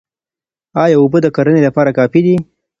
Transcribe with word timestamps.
ايا 0.83 0.95
اوبه 0.99 1.17
د 1.23 1.27
کرني 1.35 1.61
لپاره 1.67 1.95
کافي 1.97 2.19
دي؟ 2.25 2.35